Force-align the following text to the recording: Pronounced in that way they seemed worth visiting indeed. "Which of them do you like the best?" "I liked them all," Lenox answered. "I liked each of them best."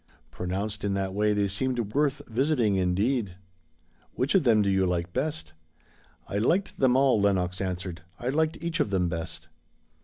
Pronounced 0.31 0.83
in 0.83 0.95
that 0.95 1.13
way 1.13 1.31
they 1.31 1.47
seemed 1.47 1.93
worth 1.93 2.23
visiting 2.27 2.75
indeed. 2.75 3.35
"Which 4.15 4.33
of 4.33 4.45
them 4.45 4.63
do 4.63 4.69
you 4.71 4.87
like 4.87 5.13
the 5.13 5.19
best?" 5.21 5.53
"I 6.27 6.39
liked 6.39 6.79
them 6.79 6.95
all," 6.95 7.21
Lenox 7.21 7.61
answered. 7.61 8.01
"I 8.17 8.29
liked 8.29 8.57
each 8.61 8.79
of 8.79 8.89
them 8.89 9.09
best." 9.09 9.47